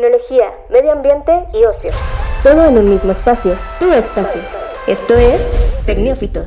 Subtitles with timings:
[0.00, 1.90] tecnología, medio ambiente y ocio.
[2.42, 4.40] Todo en un mismo espacio, tu espacio.
[4.86, 5.50] Esto es
[5.84, 6.46] Tecnófitos.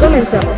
[0.00, 0.56] Comenzamos.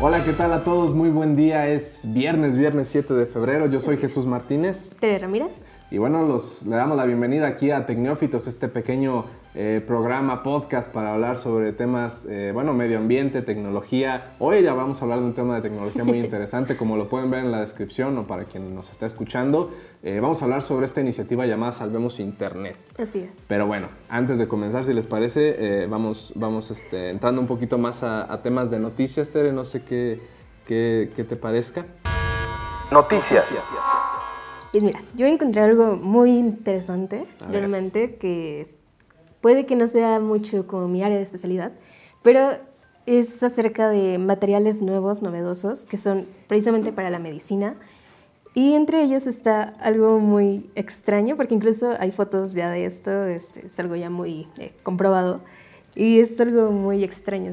[0.00, 0.94] Hola, ¿qué tal a todos?
[0.94, 1.68] Muy buen día.
[1.68, 3.66] Es viernes, viernes 7 de febrero.
[3.66, 4.94] Yo soy Jesús Martínez.
[4.98, 5.62] Tere Ramírez.
[5.90, 9.26] Y bueno, los, le damos la bienvenida aquí a Tecnófitos, este pequeño
[9.58, 14.34] eh, programa, podcast para hablar sobre temas, eh, bueno, medio ambiente, tecnología.
[14.38, 17.30] Hoy ya vamos a hablar de un tema de tecnología muy interesante, como lo pueden
[17.30, 19.72] ver en la descripción o para quien nos está escuchando.
[20.02, 22.76] Eh, vamos a hablar sobre esta iniciativa llamada Salvemos Internet.
[22.98, 23.46] Así es.
[23.48, 28.02] Pero bueno, antes de comenzar, si les parece, vamos, vamos este, entrando un poquito más
[28.02, 30.20] a, temas de noticias, Tere, no sé qué,
[30.66, 31.86] qué, qué te parezca.
[32.92, 33.46] Noticias.
[34.70, 38.75] Pues mira, yo encontré algo muy interesante, realmente, que
[39.46, 41.70] puede que no sea mucho como mi área de especialidad,
[42.24, 42.58] pero
[43.06, 47.74] es acerca de materiales nuevos, novedosos, que son precisamente para la medicina.
[48.54, 53.68] Y entre ellos está algo muy extraño, porque incluso hay fotos ya de esto, este,
[53.68, 55.42] es algo ya muy eh, comprobado,
[55.94, 57.52] y es algo muy extraño,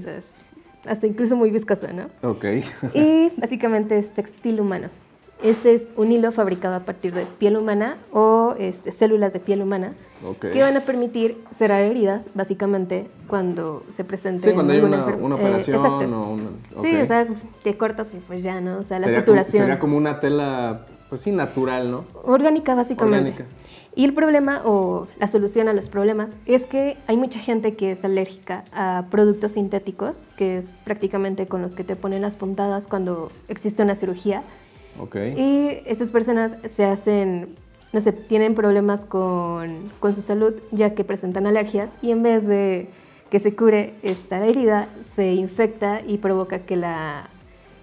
[0.86, 2.10] hasta incluso muy viscoso, ¿no?
[2.28, 2.46] Ok.
[2.96, 4.90] y básicamente es textil humano.
[5.44, 9.62] Este es un hilo fabricado a partir de piel humana o este, células de piel
[9.62, 9.94] humana
[10.40, 15.36] que van a permitir cerrar heridas, básicamente, cuando se presente sí, cuando hay una, una,
[15.36, 16.38] eh, operación o
[16.82, 17.28] Sí, o sea,
[17.62, 18.80] te cortas y pues ya, ¿no?
[18.80, 19.64] O sea, la saturación.
[19.64, 22.06] sería como una tela, pues sí, natural, ¿no?
[22.24, 23.32] Orgánica, básicamente.
[23.32, 23.46] Orgánica.
[23.96, 27.92] Y el problema o la solución a los problemas es que hay mucha gente que
[27.92, 32.88] es alérgica a productos sintéticos, que es prácticamente con los que te ponen las puntadas
[32.88, 34.42] cuando existe una cirugía
[35.36, 37.56] y estas personas se hacen,
[37.92, 42.48] no sé, tienen problemas con, con, su salud ya que presentan alergias y en vez
[42.48, 42.88] de
[43.30, 47.30] que se cure esta herida, se infecta y provoca que la,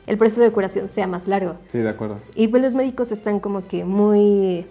[0.07, 1.57] el proceso de curación sea más largo.
[1.73, 2.19] Sí, de acuerdo.
[2.35, 4.65] Y pues los médicos están como que muy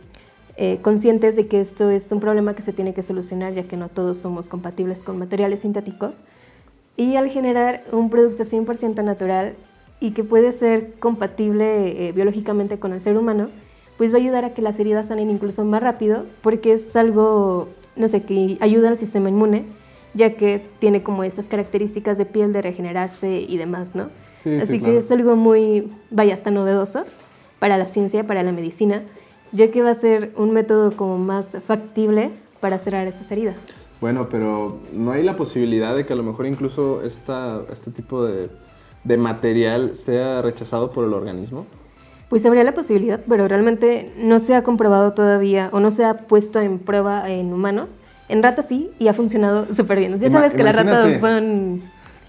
[0.56, 3.78] eh, conscientes de que esto es un problema que se tiene que solucionar ya que
[3.78, 6.24] no todos somos compatibles con materiales sintéticos.
[6.97, 9.53] Y al generar un producto 100% natural,
[10.00, 13.50] y que puede ser compatible eh, biológicamente con el ser humano,
[13.98, 17.68] pues va a ayudar a que las heridas sanen incluso más rápido, porque es algo,
[17.96, 19.66] no sé, que ayuda al sistema inmune,
[20.14, 24.10] ya que tiene como esas características de piel de regenerarse y demás, ¿no?
[24.62, 27.04] Así que es algo muy, vaya, hasta novedoso
[27.60, 29.04] para la ciencia, para la medicina,
[29.52, 32.30] ya que va a ser un método como más factible
[32.62, 33.58] para cerrar estas heridas.
[34.00, 38.24] Bueno, pero ¿no hay la posibilidad de que a lo mejor incluso esta, este tipo
[38.24, 38.50] de
[39.04, 41.66] de material sea rechazado por el organismo?
[42.30, 46.14] Pues habría la posibilidad, pero realmente no se ha comprobado todavía o no se ha
[46.14, 48.02] puesto en prueba en humanos.
[48.28, 50.20] En ratas sí, y ha funcionado súper bien.
[50.20, 51.82] Ya sabes que las ratas son...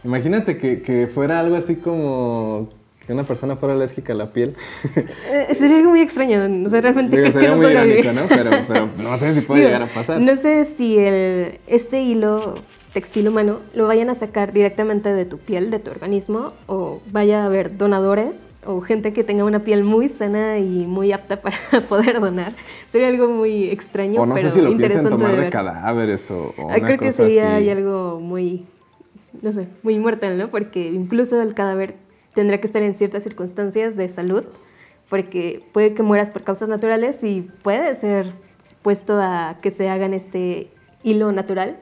[0.03, 2.71] Imagínate que, fuera algo así como
[3.07, 4.55] que una persona fuera alérgica a la piel.
[5.33, 6.49] Eh, sería algo muy extraño.
[6.65, 8.23] O sea, realmente Digo, sería muy irónico, ¿no?
[8.29, 10.21] Pero, pero, no sé si puede llegar a pasar.
[10.21, 12.57] No sé si el, este hilo
[12.93, 17.43] textil humano lo vayan a sacar directamente de tu piel, de tu organismo, o vaya
[17.43, 21.57] a haber donadores o gente que tenga una piel muy sana y muy apta para
[21.89, 22.53] poder donar.
[22.91, 26.55] Sería algo muy extraño, o no pero sé si lo interesante tomar de, cadáveres o,
[26.69, 28.67] ah, Creo que sería algo muy,
[29.41, 30.49] no sé, muy mortal, ¿no?
[30.49, 31.95] Porque incluso el cadáver
[32.35, 34.45] tendrá que estar en ciertas circunstancias de salud,
[35.09, 38.27] porque puede que mueras por causas naturales y puede ser
[38.83, 40.71] puesto a que se hagan este
[41.03, 41.77] hilo natural.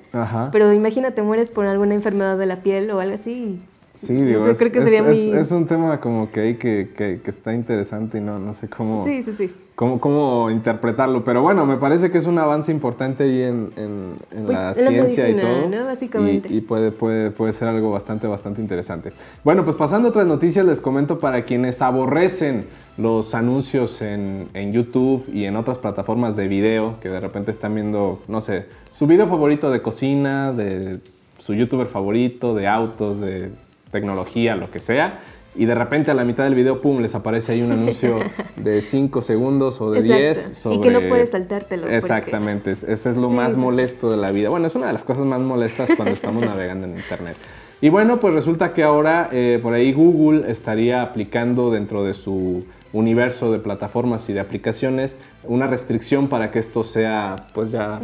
[0.53, 3.61] Pero imagínate, mueres por alguna enfermedad de la piel o algo así.
[3.95, 5.33] Sí, digo, es, creo que sería muy...
[5.33, 9.05] es, un tema como que hay que, que, está interesante y no, no sé cómo,
[9.05, 9.53] sí, sí, sí.
[9.79, 11.23] Cómo, cómo interpretarlo.
[11.23, 14.75] Pero bueno, me parece que es un avance importante ahí en, en, en pues la
[14.75, 15.69] ciencia y todo.
[15.69, 15.85] ¿no?
[15.85, 16.49] Básicamente.
[16.53, 19.13] Y, y, puede, puede, puede ser algo bastante, bastante interesante.
[19.45, 22.65] Bueno, pues pasando a otras noticias, les comento para quienes aborrecen
[22.97, 27.77] los anuncios en, en, YouTube y en otras plataformas de video que de repente están
[27.77, 30.99] viendo, no sé, su video favorito de cocina, de
[31.39, 33.53] su youtuber favorito, de autos, de
[33.93, 35.21] tecnología, lo que sea,
[35.55, 38.17] y de repente a la mitad del video, pum, les aparece ahí un anuncio
[38.57, 41.89] de 5 segundos o de 10 Y que no puedes saltártelo.
[41.89, 44.49] Exactamente, ese es lo más molesto de la vida.
[44.49, 47.37] Bueno, es una de las cosas más molestas cuando estamos navegando en Internet.
[47.81, 52.65] Y bueno, pues resulta que ahora eh, por ahí Google estaría aplicando dentro de su
[52.93, 58.01] universo de plataformas y de aplicaciones, una restricción para que esto sea, pues ya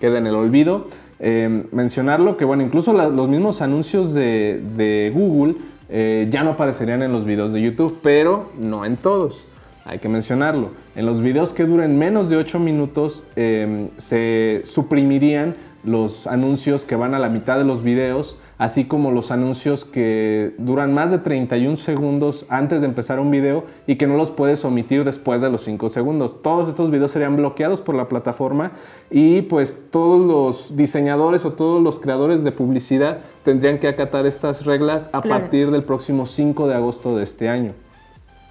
[0.00, 0.86] quede en el olvido.
[1.18, 5.54] Eh, mencionarlo que, bueno, incluso los mismos anuncios de, Google
[5.88, 9.46] eh, ya no aparecerían en los videos de YouTube, pero no en todos.
[9.84, 10.70] Hay que mencionarlo.
[10.96, 15.54] En los videos que duren menos de 8 minutos eh, se suprimirían
[15.84, 20.54] los anuncios que van a la mitad de los videos así como los anuncios que
[20.58, 24.64] duran más de 31 segundos antes de empezar un video y que no los puedes
[24.64, 26.42] omitir después de los 5 segundos.
[26.42, 28.72] Todos estos videos serían bloqueados por la plataforma
[29.10, 34.64] y pues todos los diseñadores o todos los creadores de publicidad tendrían que acatar estas
[34.64, 37.85] reglas a partir del próximo 5 de agosto de este año.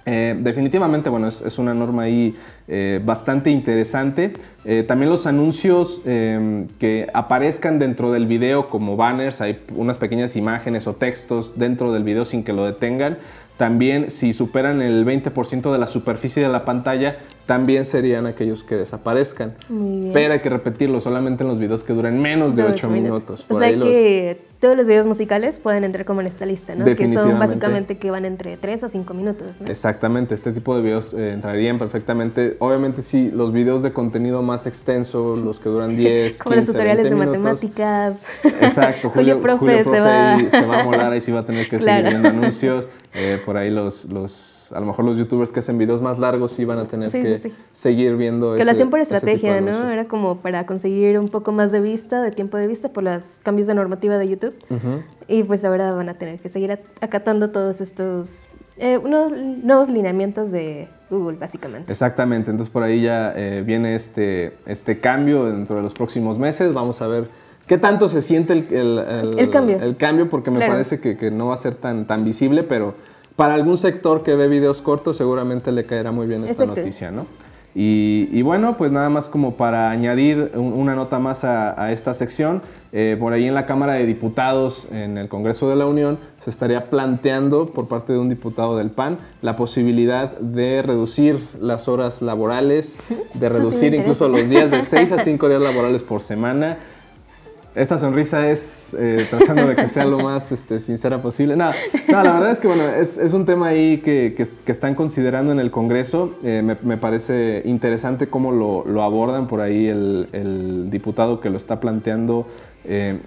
[0.08, 2.36] Eh, definitivamente, bueno, es, una norma ahí
[2.68, 4.32] eh, bastante interesante.
[4.64, 10.36] Eh, también los anuncios em, que aparezcan dentro del video como banners, hay unas pequeñas
[10.36, 13.18] imágenes o textos dentro del video sin que lo detengan.
[13.56, 17.16] También si superan el 20% de la superficie de la pantalla,
[17.46, 19.54] también serían aquellos que desaparezcan.
[20.12, 23.44] Pero hay que repetirlo solamente en los videos que duren menos de 8 minutos.
[23.48, 26.84] O sea que todos los videos musicales pueden entrar como en esta lista, ¿no?
[26.86, 29.60] Que son básicamente que van entre 3 a 5 minutos.
[29.64, 32.56] Exactamente, este tipo de videos eh, entrarían perfectamente.
[32.58, 37.08] Obviamente sí, los videos de contenido más extenso, los que duran 10, Como los tutoriales
[37.08, 38.26] de matemáticas.
[38.42, 40.36] Exacto, Julio, Profe, se, va...
[40.36, 42.88] se va a molar, ahí sí va a tener que seguir viendo anuncios.
[43.18, 46.52] Eh, por ahí los, los a lo mejor los youtubers que hacen videos más largos
[46.52, 49.90] sí van a tener que seguir viendo Que lo hacían por estrategia, ¿no?
[49.90, 53.40] Era como para conseguir un poco más de vista, de tiempo de vista por los
[53.42, 54.54] cambios de normativa de YouTube.
[55.28, 58.46] Y pues ahora van a tener que seguir acatando todos estos
[58.78, 61.90] eh, unos nuevos lineamientos de Google, básicamente.
[61.90, 66.74] Exactamente, entonces por ahí ya eh, viene este, este cambio dentro de los próximos meses.
[66.74, 67.28] Vamos a ver
[67.66, 69.80] qué tanto se siente el, el, cambio.
[69.80, 72.94] El cambio, porque me parece que, que, no va a ser tan, tan visible, pero
[73.36, 77.26] para algún sector que ve videos cortos seguramente le caerá muy bien esta noticia, ¿no?
[77.78, 83.18] Y, bueno, pues nada más como para añadir una nota más a, esta sección, eh,
[83.20, 86.88] por ahí en la Cámara de Diputados, en el Congreso de la Unión, se estaría
[86.88, 92.98] planteando por parte de un diputado del PAN la posibilidad de reducir las horas laborales,
[93.34, 96.78] de reducir incluso los días de 6 a 5 días laborales por semana
[97.76, 101.56] esta sonrisa es eh, tratando de que sea lo más este, sincera posible.
[101.56, 101.70] No,
[102.08, 105.52] no, la verdad es que bueno, es, es un tema ahí que, que, están considerando
[105.52, 106.34] en el Congreso.
[106.42, 111.50] Eh, me, me, parece interesante cómo lo, lo abordan por ahí el, el, diputado que
[111.50, 112.46] lo está planteando.
[112.86, 113.18] Eh,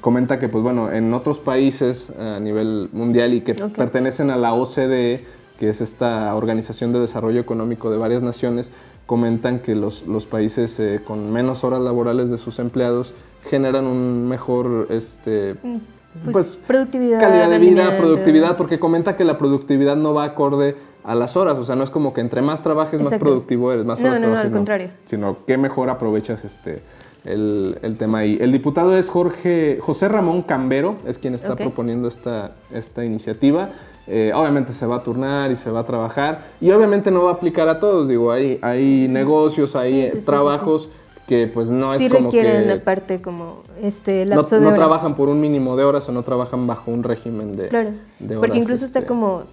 [0.00, 4.54] comenta que pues bueno, en otros países a nivel mundial y que pertenecen a la
[4.54, 5.22] OCDE,
[5.58, 8.70] que es esta Organización de Desarrollo Económico de varias naciones,
[9.04, 13.14] comentan que los, los países con menos horas laborales de sus empleados
[13.46, 15.76] generan un mejor este mm,
[16.24, 20.76] pues, pues, productividad, calidad de vida, productividad, porque comenta que la productividad no va acorde
[21.04, 23.84] a las horas, o sea, no es como que entre más trabajes más productivo eres,
[23.84, 24.88] más horas no, no, al contrario.
[25.04, 26.82] Sino que mejor aprovechas este
[27.24, 28.38] el, el, tema ahí.
[28.40, 33.70] El diputado es Jorge José Ramón Cambero, es quien está proponiendo esta, esta iniciativa.
[34.08, 37.32] Eh, obviamente se va a turnar y se va a trabajar y obviamente no va
[37.32, 40.90] a aplicar a todos, digo, hay, hay negocios, hay trabajos
[41.26, 42.64] que pues no es como requieren que...
[42.64, 46.22] una parte como este lapso no, no trabajan por un mínimo de horas o no
[46.22, 47.90] trabajan bajo un régimen de, claro,
[48.38, 49.44] porque incluso está este como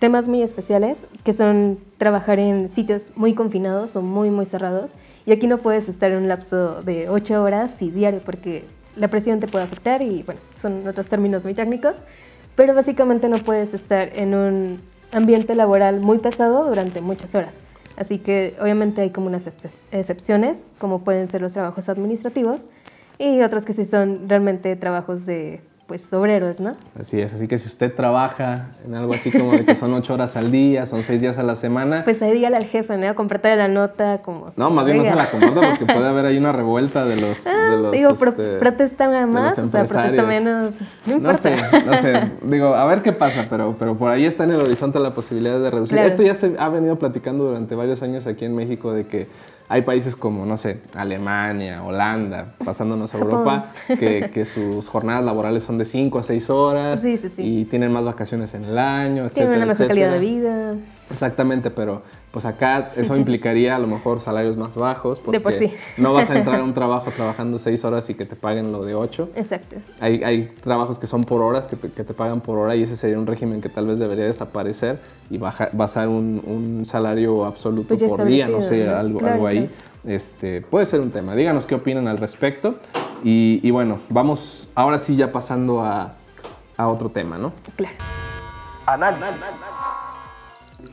[0.00, 4.90] temas muy especiales que son trabajar en sitios muy confinados o muy muy cerrados.
[5.26, 8.64] Y aquí no puedes estar en un lapso de ocho horas y diario porque
[8.96, 11.94] la presión te puede afectar y bueno, son otros términos muy técnicos,
[12.56, 14.80] pero básicamente no puedes estar en un
[15.12, 17.54] ambiente laboral muy pesado durante muchas horas.
[17.96, 22.70] Así que obviamente hay como unas excepciones, como pueden ser los trabajos administrativos
[23.18, 25.60] y otros que sí son realmente trabajos de
[25.90, 26.76] pues obreros, ¿no?
[26.96, 30.14] Así es, así que si usted trabaja en algo así como de que son ocho
[30.14, 32.04] horas al día, son seis días a la semana.
[32.04, 33.12] Pues ahí dígale al jefe, ¿no?
[33.16, 34.52] Comprate la nota como...
[34.54, 37.44] No, más bien no se la comparta porque puede haber ahí una revuelta de los...
[37.44, 40.74] Ah, digo, este, protesta más, o sea, protesta menos.
[41.06, 44.52] No sé, no sé, digo, a ver qué pasa, pero, pero por ahí está en
[44.52, 45.98] el horizonte la posibilidad de reducir.
[45.98, 49.26] Esto ya se ha venido platicando durante varios años aquí en México de que
[49.72, 55.78] hay países como, no sé, Alemania, Holanda, pasándonos a Europa, que, sus jornadas laborales son
[55.78, 57.04] de 5 a 6 horas
[57.38, 59.34] y tienen más vacaciones en el año, etc.
[59.34, 60.74] Tienen una mejor calidad de vida.
[61.10, 65.52] Exactamente, pero pues acá eso implicaría a lo mejor salarios más bajos porque de por
[65.52, 65.72] sí.
[65.96, 68.84] no vas a entrar a un trabajo trabajando seis horas y que te paguen lo
[68.84, 69.28] de ocho.
[69.34, 69.76] Exacto.
[70.00, 72.82] Hay, hay trabajos que son por horas, que te, que te, pagan por hora y
[72.82, 75.00] ese sería un régimen que tal vez debería desaparecer
[75.30, 79.68] y baja, basar un, un salario absoluto pues por día, no sé, algo, algo ahí.
[80.04, 81.34] Este, puede ser un tema.
[81.34, 82.76] Díganos qué opinan al respecto.
[83.22, 86.14] Y, y bueno, vamos ahora sí ya pasando a,
[86.76, 87.52] a otro tema, ¿no?
[87.76, 87.96] Claro.
[88.86, 89.79] Análisis.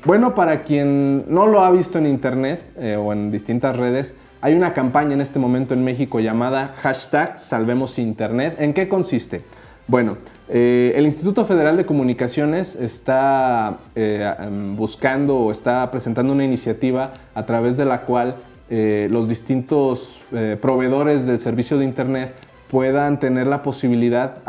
[0.08, 4.54] Bueno, para quien no lo ha visto en internet eh, o en distintas redes, hay
[4.54, 8.56] una campaña en este momento en México llamada hashtag Salvemos Internet.
[8.58, 9.42] ¿En qué consiste?
[9.86, 10.16] Bueno,
[10.48, 17.12] eh, el Instituto Federal de Comunicaciones está eh, em, buscando o está presentando una iniciativa
[17.36, 18.36] a través de la cual
[18.70, 20.20] los distintos
[20.62, 22.34] proveedores del servicio de Internet
[22.70, 24.40] puedan tener la posibilidad,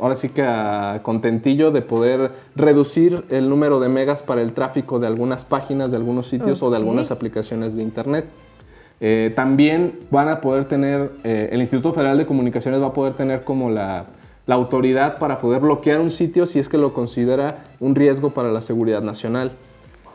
[0.00, 4.98] ahora sí que a contentillo, de poder reducir el número de megas para el tráfico
[4.98, 8.26] de algunas páginas, de algunos sitios o de algunas aplicaciones de Internet.
[9.00, 13.12] Eh, también van a poder tener, eh, el Instituto Federal de Comunicaciones va a poder
[13.12, 14.06] tener como la,
[14.46, 18.50] la, autoridad para poder bloquear un sitio si es que lo considera un riesgo para
[18.50, 19.52] la seguridad nacional.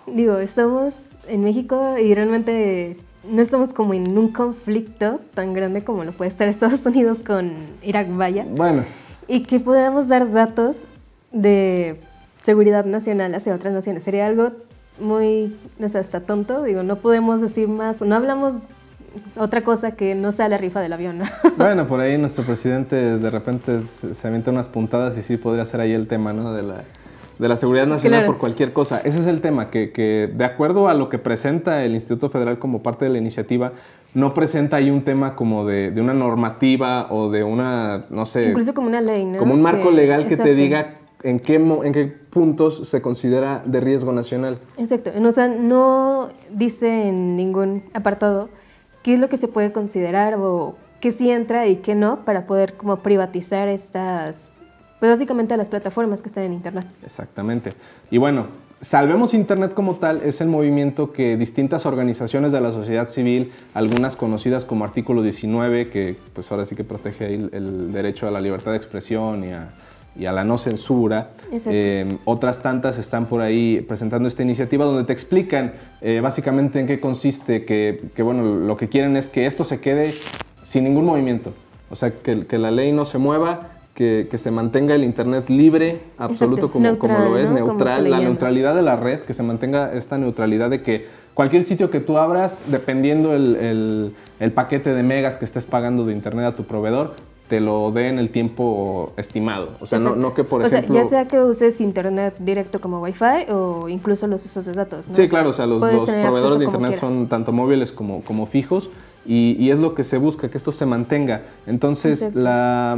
[0.06, 0.96] Digo, estamos
[1.30, 2.98] en México y realmente
[3.30, 7.54] no estamos como en un conflicto tan grande como lo puede estar Estados Unidos con
[7.82, 8.46] Irak, vaya.
[8.50, 8.84] Bueno.
[9.28, 10.78] Y que podamos dar datos
[11.32, 12.00] de
[12.42, 14.04] seguridad nacional hacia otras naciones.
[14.04, 14.52] Sería algo
[15.00, 16.64] muy, no sé, hasta tonto.
[16.64, 18.54] Digo, no podemos decir más, no hablamos
[19.38, 21.26] otra cosa que no sea la rifa del avión, ¿no?
[21.58, 23.82] Bueno, por ahí nuestro presidente de repente
[24.14, 26.54] se avienta unas puntadas y sí podría ser ahí el tema, ¿no?
[26.54, 26.84] De la,
[27.40, 29.02] de la seguridad nacional por cualquier cosa.
[29.04, 32.60] Ese es el tema, que, que, de acuerdo a lo que presenta el Instituto Federal
[32.60, 33.74] como parte de la iniciativa,
[34.14, 38.50] no presenta ahí un tema como de, de una normativa o de una, no sé...
[38.50, 39.40] Incluso como una ley, ¿no?
[39.40, 43.80] Como un marco legal que te diga en qué, en qué puntos se considera de
[43.80, 44.60] riesgo nacional.
[44.78, 45.12] Exacto.
[45.20, 48.50] O sea, no dice en ningún apartado
[49.02, 52.46] qué es lo que se puede considerar o qué sí entra y qué no para
[52.46, 54.52] poder como privatizar estas,
[55.00, 56.86] pues básicamente las plataformas que están en Internet.
[57.04, 57.74] Exactamente.
[58.12, 58.48] Y bueno,
[58.84, 64.16] Salvemos Internet como tal es el movimiento que distintas organizaciones de la sociedad civil, algunas
[64.16, 68.72] conocidas como Artículo 19, que pues ahora sí que protege el derecho a la libertad
[68.72, 69.74] de expresión y a
[70.16, 71.32] y a la no censura.
[71.52, 76.88] Eh, otras tantas están por ahí presentando esta iniciativa donde te explican eh, básicamente en
[76.88, 80.14] qué consiste, que, bueno, lo que quieren es que esto se quede
[80.62, 81.54] sin ningún movimiento.
[81.90, 85.50] O sea, que, que la ley no se mueva, que, que, se mantenga el Internet
[85.50, 89.94] libre, absoluto como, como, lo es, neutral, la neutralidad de la red, que se mantenga
[89.94, 95.04] esta neutralidad de que cualquier sitio que tú abras, dependiendo el, el, el paquete de
[95.04, 97.16] megas que estés pagando de Internet a tu proveedor,
[97.48, 99.70] te lo dé en el tiempo estimado.
[99.80, 100.96] O sea, no, no, que por ejemplo...
[100.96, 105.06] ya sea que uses internet directo como Wi-Fi o incluso los usos de datos.
[105.12, 108.90] Sí, claro, o sea, los, proveedores de internet son tanto móviles como, como fijos
[109.26, 111.44] y, es lo que se busca, que esto se mantenga.
[111.68, 112.98] Entonces, la,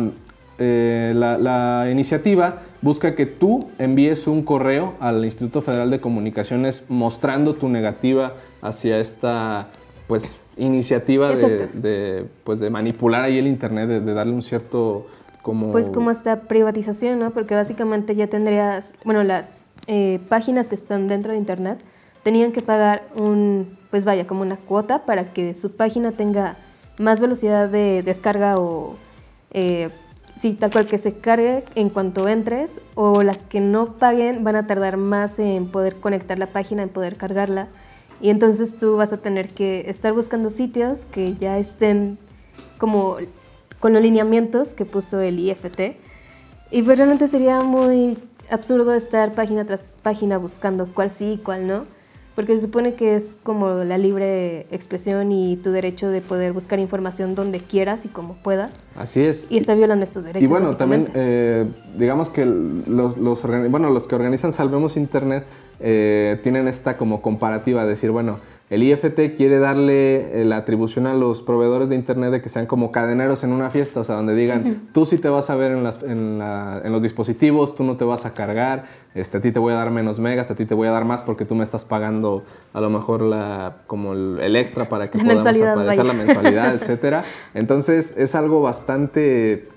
[0.57, 6.83] eh, la, la, iniciativa busca que tú envíes un correo al Instituto Federal de Comunicaciones
[6.87, 9.67] mostrando tu negativa hacia esta,
[10.07, 15.07] pues, iniciativa de, pues de manipular ahí el Internet, de, darle un cierto
[15.41, 15.71] como...
[15.71, 17.31] Pues como esta privatización, ¿no?
[17.31, 21.79] Porque básicamente ya tendrías, bueno, las eh, páginas que están dentro de Internet
[22.23, 26.55] tenían que pagar un, pues vaya, como una cuota para que su página tenga
[26.97, 28.95] más velocidad de descarga o,
[29.51, 29.89] eh,
[30.37, 34.55] sí, tal cual que se cargue en cuanto entres, o las que no paguen van
[34.55, 37.67] a tardar más en poder conectar la página, en poder cargarla.
[38.21, 42.17] Y entonces tú vas a tener que estar buscando sitios que ya estén
[42.77, 43.17] como
[43.79, 45.97] con los lineamientos que puso el IFT.
[46.71, 48.17] Y pues realmente sería muy
[48.49, 51.85] absurdo estar página tras página buscando cuál sí y cuál no,
[52.35, 56.79] porque se supone que es como la libre expresión y tu derecho de poder buscar
[56.79, 58.85] información donde quieras y como puedas.
[58.95, 59.47] Así es.
[59.49, 60.47] Y está violando estos derechos.
[60.47, 61.65] Y bueno, también eh,
[61.97, 65.45] digamos que los, los, bueno, los que organizan Salvemos Internet
[65.79, 68.39] eh, tienen esta como comparativa de decir, bueno,
[68.69, 72.65] el IFT quiere darle eh, la atribución a los proveedores de Internet de que sean
[72.65, 75.71] como cadeneros en una fiesta, o sea, donde digan, tú sí te vas a ver
[75.71, 78.85] en, las, en, los dispositivos, tú no te vas a cargar,
[79.15, 81.05] este, a ti te voy a dar menos megas, a ti te voy a dar
[81.05, 82.43] más porque tú me estás pagando
[82.73, 87.25] a lo mejor la, como el, extra para que podamos aparecer la mensualidad, etc.
[87.53, 89.69] Entonces es algo bastante,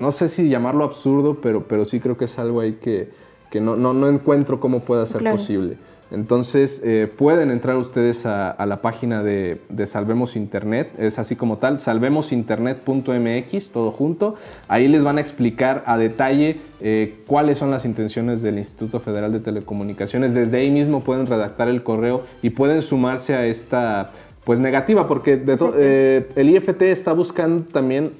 [0.00, 3.60] no sé si llamarlo absurdo, pero, pero sí creo que es algo ahí que que
[3.60, 5.76] no, no, no encuentro cómo pueda ser posible.
[6.10, 11.78] Entonces eh, pueden entrar ustedes a, la página de, Salvemos Internet, es así como tal,
[11.78, 14.36] salvemosinternet.mx, todo junto.
[14.68, 19.32] Ahí les van a explicar a detalle eh, cuáles son las intenciones del Instituto Federal
[19.32, 20.34] de Telecomunicaciones.
[20.34, 24.12] Desde ahí mismo pueden redactar el correo y pueden sumarse a esta
[24.44, 25.42] pues negativa, porque
[25.76, 28.12] eh, el IFT está buscando también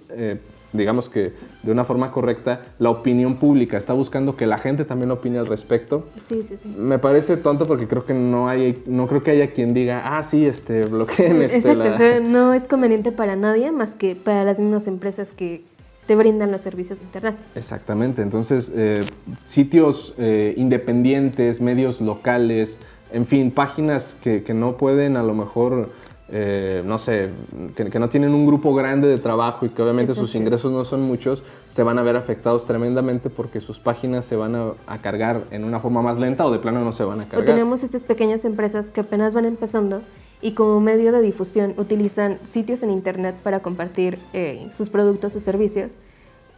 [0.72, 1.32] digamos que
[1.62, 3.76] de una forma correcta, la opinión pública.
[3.76, 6.06] Está buscando que la gente también opine al respecto.
[6.20, 6.68] Sí, sí, sí.
[6.76, 10.22] Me parece tonto porque creo que no hay, no creo que haya quien diga, ah,
[10.22, 11.58] sí, este, bloqueen este.
[11.58, 15.62] Exacto, no es conveniente para nadie más que para las mismas empresas que
[16.06, 17.34] te brindan los servicios de Internet.
[17.54, 19.04] Exactamente, entonces eh,
[19.44, 22.78] sitios eh, independientes, medios locales,
[23.12, 25.90] en fin, páginas que, que no pueden a lo mejor
[26.28, 27.30] eh, no sé,
[27.76, 31.02] que, no tienen un grupo grande de trabajo y que obviamente sus ingresos no son
[31.02, 35.62] muchos, se van a ver afectados tremendamente porque sus páginas se van a, cargar en
[35.62, 37.42] una forma más lenta o de plano no se van a cargar.
[37.42, 40.02] O tenemos estas pequeñas empresas que apenas van empezando
[40.42, 45.40] y como medio de difusión utilizan sitios en Internet para compartir eh, sus productos o
[45.40, 45.96] servicios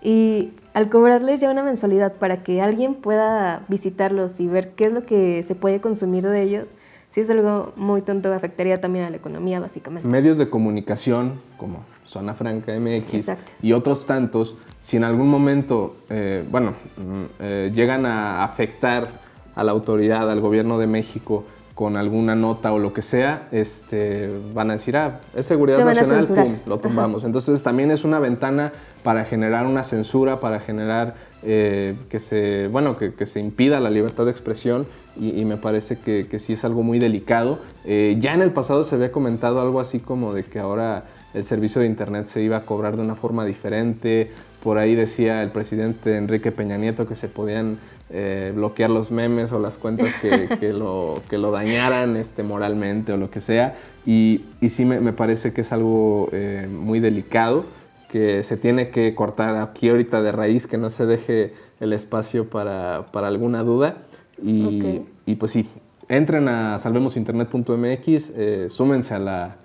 [0.02, 4.92] y al cobrarles ya una mensualidad para que alguien pueda visitarlos y ver qué es
[4.92, 6.70] lo que se puede consumir de ellos,
[7.10, 10.08] si es algo muy tonto, afectaría también a la economía básicamente.
[10.08, 16.44] Medios de comunicación como Zona Franca MX y otros tantos, si en algún momento, eh,
[16.50, 19.08] bueno, mm, eh, llegan a afectar
[19.54, 21.44] a la autoridad, al gobierno de México,
[21.78, 26.26] con alguna nota o lo que sea, este, van a decir, ah, es seguridad nacional,
[26.26, 27.22] pum, lo tumbamos.
[27.22, 28.72] Entonces también es una ventana
[29.04, 34.24] para generar una censura, para generar eh, que, se, bueno, que, se impida la libertad
[34.24, 37.60] de expresión y, me parece que, sí es algo muy delicado.
[37.84, 41.44] Eh, ya en el pasado se había comentado algo así como de que ahora el
[41.44, 44.32] servicio de Internet se iba a cobrar de una forma diferente.
[44.64, 47.78] Por ahí decía el presidente Enrique Peña Nieto que se podían
[48.10, 50.08] eh, bloquear los memes o las cuentas
[50.60, 53.76] que, lo, que lo dañaran este, moralmente o lo que sea.
[54.06, 57.64] Y, y sí me, parece que es algo eh, muy delicado,
[58.10, 62.48] que se tiene que cortar aquí ahorita de raíz, que no se deje el espacio
[62.48, 63.98] para, para alguna duda.
[64.42, 65.68] Y, y, pues sí,
[66.08, 69.56] entren a salvemosinternet.mx, eh, súmense a la,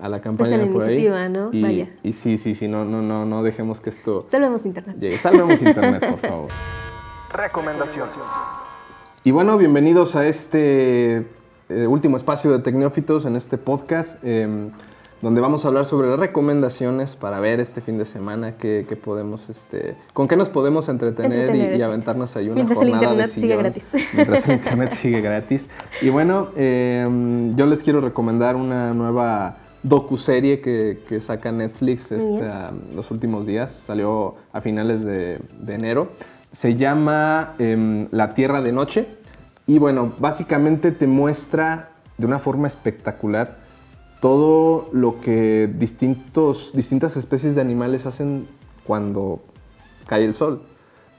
[0.00, 1.08] a la campaña pues por ahí.
[1.30, 1.48] ¿no?
[1.52, 1.88] Y, Vaya.
[2.02, 4.26] y sí, sí, sí, no, no, no, no dejemos que esto...
[4.28, 4.96] Salvemos Internet.
[5.00, 5.16] Llegue.
[5.16, 6.48] Salvemos Internet, por favor.
[7.32, 8.08] Recomendación.
[9.24, 11.26] Y bueno, bienvenidos a este
[11.68, 14.70] eh, último espacio de Tecnófitos en este podcast, em,
[15.20, 19.96] donde vamos a hablar sobre recomendaciones para ver este fin de semana, qué, podemos, este,
[20.12, 23.84] con qué nos podemos entretener, y, aventarnos ahí una mientras jornada el internet sigue gratis.
[24.14, 25.66] Mientras el internet sigue gratis.
[26.00, 32.12] Y bueno, em, yo les quiero recomendar una nueva docuserie que, que saca Netflix
[32.94, 33.72] los últimos días.
[33.86, 36.08] Salió a finales de, de enero
[36.56, 39.06] se llama em, La Tierra de Noche
[39.66, 43.58] y bueno, básicamente te muestra de una forma espectacular
[44.22, 48.48] todo lo que distintos, distintas especies de animales hacen
[48.84, 49.42] cuando
[50.06, 50.62] cae el sol.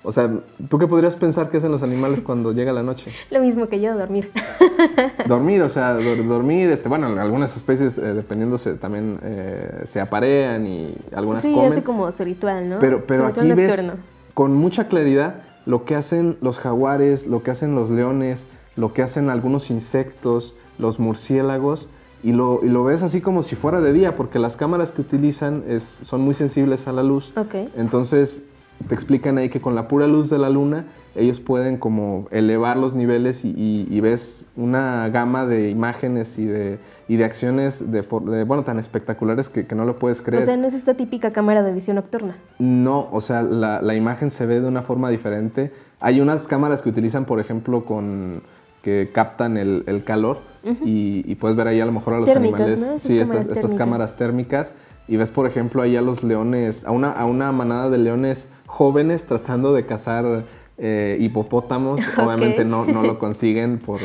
[0.01, 0.27] O sea,
[0.69, 3.11] ¿tú qué podrías pensar que hacen los animales cuando llega la noche?
[3.29, 4.31] Lo mismo que yo, dormir.
[5.27, 10.95] dormir, o sea, dormir, este, bueno, algunas especies, eh, dependiendo, también eh, se aparean y
[11.13, 11.67] algunas sí, comen.
[11.67, 12.79] Sí, así como su ritual, ¿no?
[12.79, 13.91] Pero, pero aquí ves,
[14.37, 18.39] con mucha claridad lo que hacen los jaguares, lo que hacen los leones,
[18.75, 21.89] lo que hacen algunos insectos, los murciélagos,
[22.21, 25.63] y lo, lo ves así como si fuera de día, porque las cámaras que utilizan
[25.67, 27.33] es, son muy sensibles a la luz.
[27.75, 28.43] Entonces
[28.87, 30.85] te explican ahí que con la pura luz de la luna
[31.17, 37.17] ellos pueden como elevar los niveles y, ves una gama de imágenes y de, y
[37.17, 38.01] de acciones de,
[38.43, 40.43] bueno, tan espectaculares que, no lo puedes creer.
[40.43, 42.35] O sea, no es esta típica cámara de visión nocturna.
[42.59, 45.71] No, o sea, la, imagen se ve de una forma diferente.
[45.99, 48.43] Hay unas cámaras que utilizan, por ejemplo, con
[48.83, 50.37] que captan el, calor
[50.85, 52.79] y, puedes ver ahí a lo mejor a los animales.
[52.99, 54.73] sí, estas, estas, cámaras térmicas.
[55.07, 58.49] Y ves, por ejemplo, ahí a los leones, a una, a una manada de leones
[58.67, 60.43] jóvenes tratando de cazar
[60.77, 62.01] eh, hipopótamos.
[62.17, 63.99] Obviamente no, no lo consiguen por,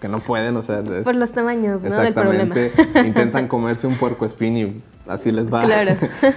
[0.00, 0.82] que no pueden, o sea...
[1.02, 1.98] por los tamaños, ¿no?
[1.98, 2.54] Del problema.
[3.04, 5.64] intentan comerse un puerco espín y así les va.
[5.64, 5.96] Claro.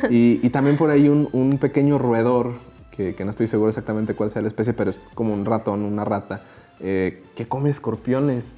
[0.10, 2.54] y, también por ahí un, pequeño roedor,
[2.96, 6.06] que, no estoy seguro exactamente cuál sea la especie, pero es como un ratón, una
[6.06, 6.41] rata,
[6.80, 8.56] eh, que come escorpiones.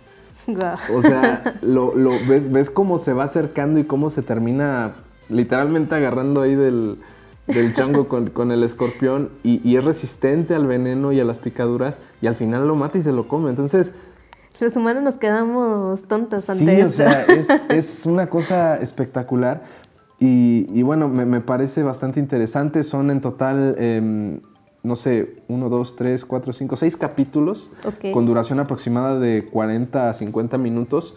[0.93, 1.91] O sea, lo,
[2.27, 4.93] ves, ves cómo se va acercando y cómo se termina
[5.27, 6.97] literalmente agarrando ahí del,
[7.47, 12.27] del chango con, el escorpión y, es resistente al veneno y a las picaduras y
[12.27, 13.49] al final lo mata y se lo come.
[13.49, 13.93] Entonces...
[14.59, 17.25] Los humanos nos quedamos tontos ante sí, o sea,
[17.69, 19.63] es, una cosa espectacular
[20.17, 22.83] y, bueno, me, parece bastante interesante.
[22.83, 24.39] Son en total, em,
[24.81, 27.69] no sé, uno, dos, tres, cuatro, cinco, seis capítulos
[28.13, 31.15] con duración aproximada de 40 a 50 minutos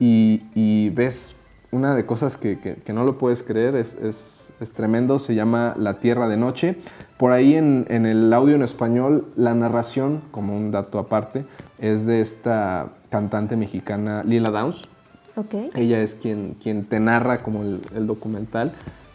[0.00, 1.36] y, ves
[1.70, 6.28] una de cosas que, no lo puedes creer, es es tremendo, se llama La Tierra
[6.28, 6.76] de Noche.
[7.16, 11.46] Por ahí en, el audio en español, la narración, como un dato aparte,
[11.78, 14.86] es de esta cantante mexicana Lila Downs.
[15.36, 15.70] Okay.
[15.74, 18.72] Ella es quien, quien te narra como el, documental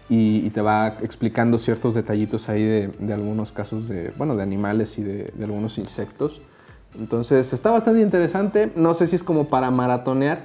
[0.09, 5.03] y, te va explicando ciertos detallitos ahí de, algunos casos de, bueno, de animales y
[5.03, 6.41] de, de algunos insectos.
[6.97, 8.71] Entonces está bastante interesante.
[8.75, 10.43] No sé si es como para maratonear,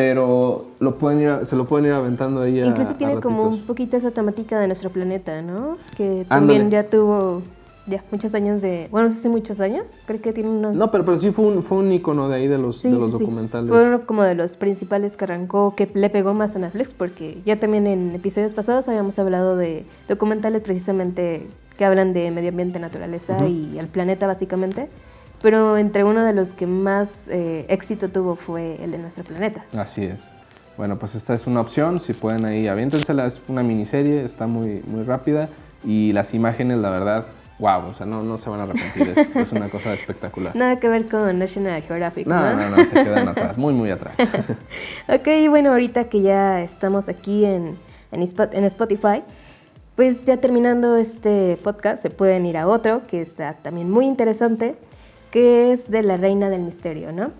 [0.00, 4.10] pero lo pueden se lo pueden ir aventando ahí Incluso tiene como un poquito esa
[4.10, 5.76] temática de nuestro planeta, ¿no?
[5.96, 7.42] Que también ya tuvo
[7.86, 10.76] ya muchos años de, bueno, no sé si muchos años, creo que tiene unos...
[10.76, 13.12] No, pero, pero sí fue un, fue un icono de ahí de los, de los
[13.12, 13.68] documentales.
[13.68, 17.38] Fue uno como de los principales que arrancó, que le pegó más a Netflix, porque
[17.44, 22.78] ya también en episodios pasados habíamos hablado de documentales precisamente que hablan de medio ambiente,
[22.78, 24.88] naturaleza y al planeta básicamente
[25.42, 29.64] pero entre uno de los que más eh, éxito tuvo fue el de nuestro planeta.
[29.76, 30.30] Así es.
[30.76, 34.82] Bueno, pues esta es una opción, si pueden ahí, aviéntensela, es una miniserie, está muy,
[34.86, 35.48] muy rápida
[35.84, 37.26] y las imágenes, la verdad,
[37.58, 40.56] wow, o sea, no, no se van a arrepentir, es, es una cosa espectacular.
[40.56, 42.40] Nada que ver con National Geographic, ¿no?
[42.40, 44.16] No, no, no, se quedan atrás, muy, muy atrás.
[45.08, 47.76] ok, bueno, ahorita que ya estamos aquí en,
[48.10, 49.22] en Spotify,
[49.96, 54.76] pues ya terminando este podcast, se pueden ir a otro que está también muy interesante,
[55.30, 57.30] que es de la Reina del Misterio, ¿no?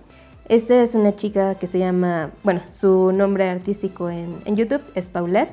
[0.48, 5.08] Esta es una chica que se llama, bueno, su nombre artístico en, en YouTube es
[5.08, 5.50] Paulette.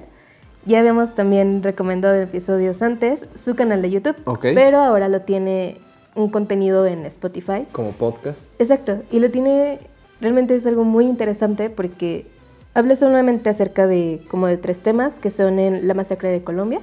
[0.66, 4.48] Ya habíamos también recomendado en episodios antes su canal de YouTube, Ok.
[4.56, 5.78] pero ahora lo tiene
[6.16, 7.66] un contenido en Spotify.
[7.72, 8.42] Como podcast.
[8.60, 9.80] Exacto, y lo tiene,
[10.20, 12.26] realmente es algo muy interesante porque
[12.74, 16.82] habla solamente acerca de como de tres temas que son en la masacre de Colombia,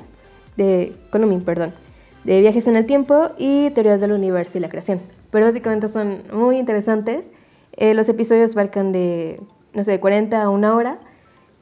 [0.56, 1.74] de Colombia, perdón,
[2.22, 5.00] de viajes en el tiempo y teorías del universo y la creación.
[5.34, 7.26] Pero básicamente son muy interesantes.
[7.72, 9.40] Eh, los episodios abarcan de,
[9.72, 11.00] no sé, de 40 a una hora.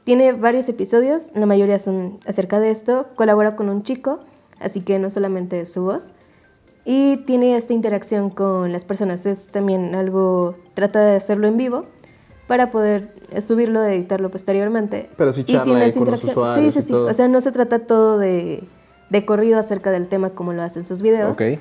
[0.03, 3.07] Tiene varios episodios, la mayoría son acerca de esto.
[3.15, 4.19] Colabora con un chico,
[4.59, 6.11] así que no solamente su voz.
[6.85, 9.25] Y tiene esta interacción con las personas.
[9.25, 11.85] Es también algo, trata de hacerlo en vivo
[12.45, 15.09] para poder subirlo, editarlo posteriormente.
[15.17, 16.55] Pero sí Y charla tiene ahí esa con interacción.
[16.59, 16.93] Sí, y sí, sí.
[16.93, 18.65] O sea, no se trata todo de,
[19.09, 21.31] de corrido acerca del tema como lo hacen sus videos.
[21.31, 21.57] Ok.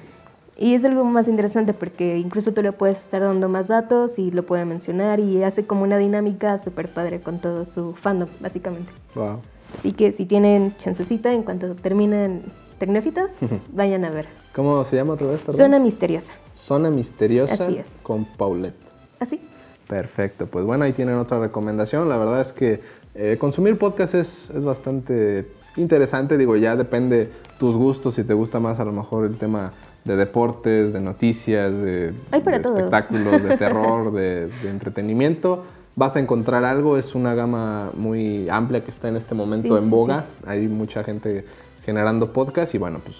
[0.56, 4.30] Y es algo más interesante porque incluso tú le puedes estar dando más datos y
[4.30, 8.92] lo puede mencionar y hace como una dinámica súper padre con todo su fandom, básicamente.
[9.14, 9.40] Wow.
[9.78, 12.42] Así que si tienen chancecita, en cuanto terminen
[12.78, 13.32] Tecnófitas,
[13.72, 14.26] vayan a ver.
[14.54, 15.40] ¿Cómo se llama otra vez?
[15.40, 15.56] perdón?
[15.56, 16.32] Zona misteriosa.
[16.52, 18.00] Zona misteriosa Así es.
[18.02, 18.74] con Paulette.
[19.20, 19.40] Así.
[19.88, 22.08] Perfecto, pues bueno, ahí tienen otra recomendación.
[22.08, 22.80] La verdad es que
[23.14, 26.36] eh, consumir podcast es, es bastante interesante.
[26.36, 29.72] Digo, ya depende tus gustos, si te gusta más a lo mejor el tema
[30.04, 35.64] de deportes, de noticias, de, espectáculos, de terror, de, de entretenimiento.
[35.94, 39.74] Vas a encontrar algo, es una gama muy amplia que está en este momento Sí,
[39.74, 40.24] en sí, boga.
[40.46, 41.44] Hay mucha gente
[41.84, 43.16] generando podcast y bueno, pues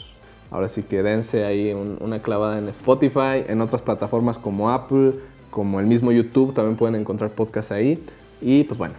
[0.50, 5.12] ahora sí que dense ahí un- una clavada en Spotify, en otras plataformas como Apple,
[5.50, 8.02] como el mismo YouTube, también pueden encontrar podcasts ahí.
[8.40, 8.94] Y pues bueno,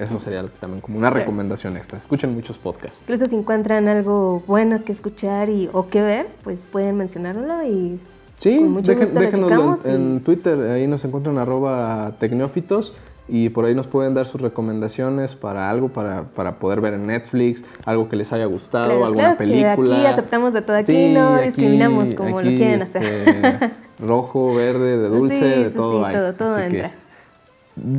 [0.00, 1.98] eso sería también como una recomendación extra.
[1.98, 3.02] Escuchen muchos podcasts.
[3.02, 8.00] Incluso si encuentran algo bueno que escuchar y, o que ver, pues pueden mencionarlo y
[8.38, 9.84] Sí, dejen- lo checamos.
[9.84, 12.94] en, en Twitter, ahí nos encuentran arroba tecnófitos
[13.28, 17.06] y por ahí nos pueden dar sus recomendaciones para algo para, para poder ver en
[17.06, 19.96] Netflix, algo que les haya gustado, Claro, alguna claro que película.
[19.98, 23.02] aquí aceptamos de todo, aquí Sí, no aquí- discriminamos como lo aquí, quieren hacer.
[23.04, 26.16] este, rojo, verde, de dulce, Sí, de sí, todo hay.
[26.16, 26.92] todo, todo Así que entra.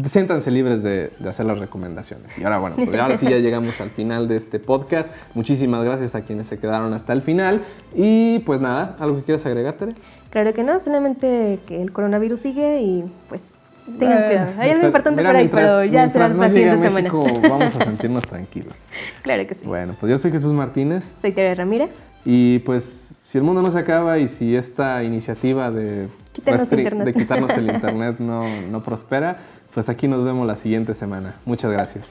[0.10, 2.38] Siéntanse libres de, de hacer las recomendaciones.
[2.38, 5.12] Y ahora, bueno, pues ahora sí ya llegamos al final de este podcast.
[5.34, 7.62] Muchísimas gracias a quienes se quedaron hasta el final.
[7.96, 9.94] Y pues nada, ¿algo que quieras agregar, Tere?
[10.30, 13.54] Claro que no, solamente que el coronavirus sigue y pues
[14.00, 14.52] tengan Eh, cuidado.
[14.60, 17.50] Hay algo importante mira, por ahí, mientras- pero ya será mientras la siguiente México, semana.
[17.50, 18.78] Vamos a sentirnos tranquilos.
[19.24, 19.66] claro que sí.
[19.66, 21.90] Bueno, pues yo soy Jesús Martínez Soy Tere Ramírez.
[22.24, 26.78] y pues si el mundo no se acaba y si esta iniciativa de, Quitarnos restri-
[26.80, 27.06] internet.
[27.06, 29.38] de quitarnos el internet no, no prospera,
[29.74, 31.36] pues aquí nos vemos la siguiente semana.
[31.46, 32.10] Muchas gracias.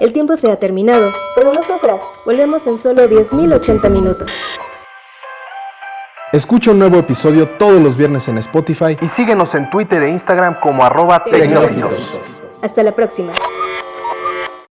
[0.00, 2.00] El tiempo se ha terminado, pero no sufras.
[2.24, 4.30] Volvemos en solo 10.080 minutos.
[6.30, 10.60] Escucha un nuevo episodio todos los viernes en Spotify Y síguenos en Twitter e Instagram
[10.60, 12.22] como arroba tecnófitos.
[12.60, 13.32] Hasta la próxima.